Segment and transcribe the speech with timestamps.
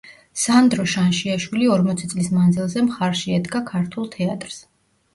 [0.43, 4.63] სანდრო შანშიაშვილი ორმოცი წლის მანძილზე მხარში ედგა ქართულ თეატრს.